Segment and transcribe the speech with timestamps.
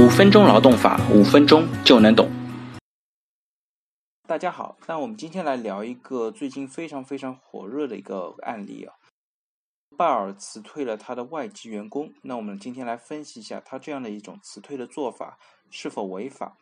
[0.00, 2.26] 五分钟劳动法，五分钟就能懂。
[4.26, 8.94] 大家好，那我们今天来聊一个最近非常非常火热的一个案例啊。
[9.98, 16.56] 拜尔辞退了他的外籍员工，那我们今天来分析一下他这样的一种辞退的做法是否违法。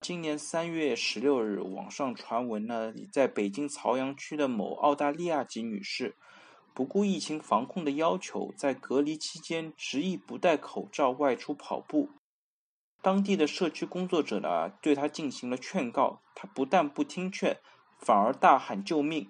[0.00, 6.16] 今年三月十六日，网上传闻呢，在北京朝阳区的某澳大利亚籍女士，
[6.74, 12.10] 不顾疫情防控的要求，在隔离期间执意不戴口罩外出跑步。
[13.02, 17.58] 当地的社区工作者呢，对她进行了劝告，她不但不听劝，
[17.98, 19.28] 反而大喊救命。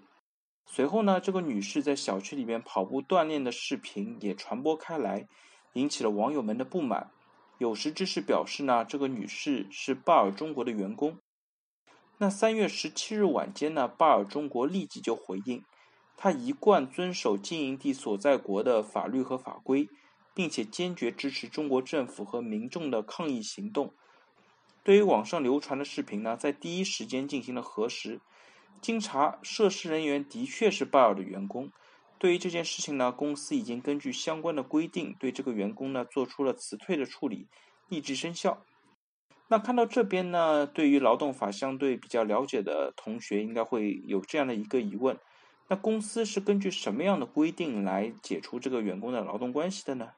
[0.66, 5.26] 随后呢，这个女士在小区里面跑步锻炼的视频也传播开来，
[5.72, 7.10] 引起了网友们的不满。
[7.58, 11.18] 有识之士表示呢，这个女士是巴尔中国的员工。
[12.18, 15.64] 那三月十七日晚间呢，巴尔中国立即就回应，
[16.16, 19.88] 他一贯遵守经营地所在国的法律和法规，
[20.34, 23.92] 并且坚决支持中国政府和民众的抗议行动。
[24.84, 28.20] 对于网上流传的视频呢，在第一时间进行了核实，
[28.80, 31.70] 经查，涉事人员的确是拜尔的员工。
[32.18, 37.46] 对于这件事情呢，公司已经根据相关的规定对这个员工呢做出了辞退的处理，
[37.88, 38.64] 立即生效。
[39.48, 45.18] 那看到这边呢，对于劳动法相对比较了解的同学应该会有这样的一个疑问：
[45.68, 50.10] 那公司是根据什么样的规定来解除这个员工的劳动关系的呢？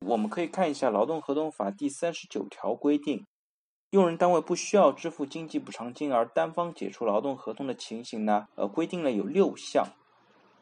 [0.00, 3.26] 我们可以看一下《劳动合同法》第三十九条规定，
[3.90, 9.86] 用人单位不需要支付经济补偿金而单方解除劳动合同的情形呢，呃，规定了有六项。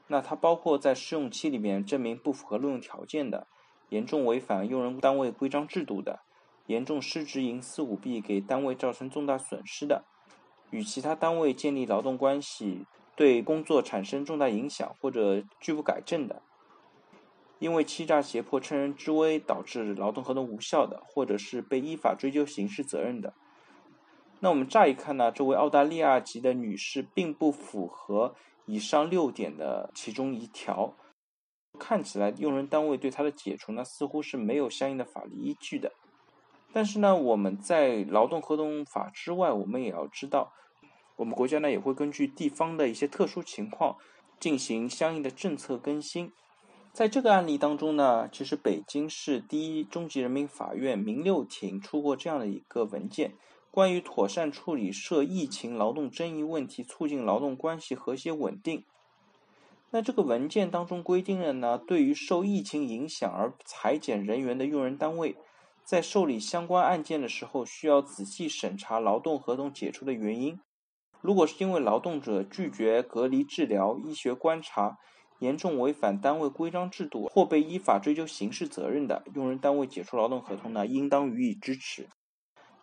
[0.08, 3.46] 那它包括在试用期里面证明不符合录用条件的，
[3.88, 6.20] 严重违反用人单位规章制度的，
[6.66, 10.04] 严重失职营私舞弊给单位造成重大损失的，
[10.70, 12.86] 与其他单位建立劳动关系
[13.16, 16.42] 对工作产生重大影响或者拒不改正的，
[17.62, 23.34] 因为欺诈胁迫趁人之危导致劳动合同无效的，或者是被依法追究刑事责任的。
[24.40, 28.34] 那我们乍一看呢，这位澳大利亚籍的女士并不符合。
[28.66, 30.94] 以上六点的其中一条，
[31.78, 35.92] 看起来用人单位对她的解除呢，似乎是没有相应的法律依据的。
[36.72, 40.52] 但是呢，我们在劳动合同法之外，我们也要知道，
[41.16, 43.96] 我们国家呢也会根据地方的一些特殊情况
[44.40, 46.32] 进行相应的政策更新。
[46.92, 53.32] 在这个案例当中呢，其实北京市第一中级人民法院民六庭出过这样的一个文件。
[53.70, 58.84] 关于妥善处理涉疫情劳动争议问题，促进劳动关系和谐稳定。
[59.88, 65.34] 那这个文件当中规定了呢，对于受疫情影响而裁减人员的用人单位，
[65.86, 70.60] 在受理相关案件的时候，需要仔细审查劳动合同解除的原因。
[71.22, 74.98] 如果是因为劳动者拒绝隔离治疗、医学观察，
[75.42, 82.08] 严重违反单位规章制度或被依法追究刑事责任的，用人单位解除劳动合同呢，应当予以支持。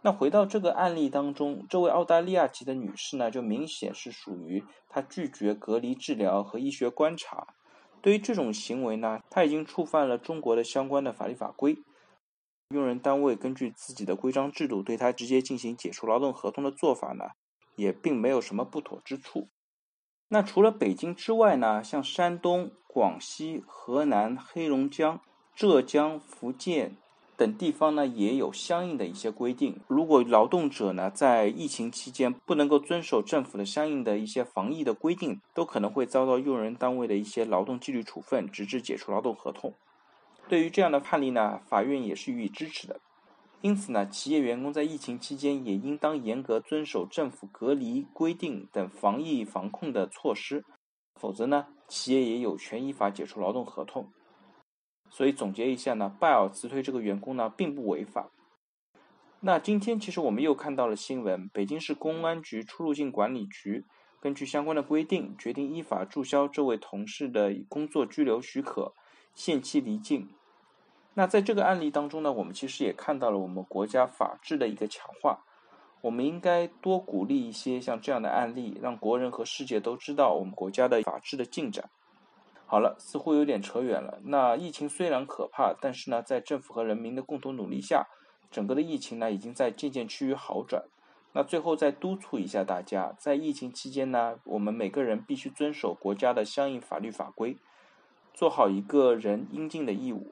[0.02, 7.48] 那回到这个案例当中，这位澳大利亚籍的女士呢，就明显是属于她拒绝隔离治疗和医学观察。
[8.02, 11.78] 对于这种行为呢，她已经触犯了中国的相关的法律法规。
[12.76, 17.30] 用人单位根据自己的规章制度对她直接进行解除劳动合同的做法呢，
[17.78, 19.48] 也并没有什么不妥之处。
[20.30, 25.20] 那除了北京之外呢，像山东、广西、河南、黑龙江、
[25.54, 26.96] 浙江、福建。
[27.36, 29.80] 等地方呢也有相应的一些规定。
[29.88, 39.74] 如果劳动者呢在疫情期间不能够遵守政府的相应的一些防疫的规定，都可能会遭到用人单位的一些劳动纪律处分，直至解除劳动合同。
[40.50, 43.00] 对于这样的判例呢，法院也是予以支持的。
[43.62, 50.64] 因此呢，企业员工在疫情期间也应当严格遵守政府隔离规定等防疫防控的措施，
[51.16, 54.10] 否则呢，企业也有权依法解除劳动合同。
[55.10, 58.32] 所以总结一下呢，拜尔辞退这个员工呢，并不违法。
[59.42, 63.86] 那今天其实我们又看到了新闻，北京市公安局出入境管理局
[64.22, 68.94] 根据相关的规定，决定依法注销这位同事的工作居留许可，
[69.34, 70.30] 限期离境。
[71.20, 75.44] 那在这个案例当中呢，我们其实也看到了我们国家法治的一个强化。
[76.00, 81.90] 我们应该多鼓励一些像这样的案例，让国人和世界都知道我们国家的法治的进展。
[82.66, 84.22] 好了，似乎有点扯远了。
[84.24, 88.08] 那疫情虽然可怕，但是呢，在政府和人民的共同努力下，
[88.50, 90.86] 整个的疫情呢已经在渐渐趋于好转。
[91.34, 97.58] 那最后再督促一下大家，在疫情期间呢，我们每个人必须遵守国家的相应法律法规，
[98.34, 100.32] 做好一个人应尽的义务。